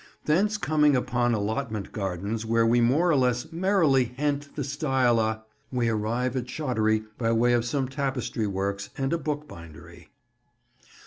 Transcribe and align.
Thence 0.25 0.57
coming 0.57 0.95
upon 0.95 1.35
allotment 1.35 1.91
gardens, 1.91 2.43
where 2.43 2.65
we 2.65 2.81
more 2.81 3.07
or 3.11 3.15
less 3.15 3.51
"merrily 3.51 4.05
hent 4.17 4.55
the 4.55 4.63
stile 4.63 5.19
a," 5.19 5.43
we 5.71 5.89
arrive 5.89 6.35
at 6.35 6.49
Shottery 6.49 7.03
by 7.19 7.31
way 7.33 7.53
of 7.53 7.65
some 7.65 7.87
tapestry 7.87 8.47
works 8.47 8.89
and 8.97 9.13
a 9.13 9.19
book 9.19 9.47
bindery. 9.47 10.09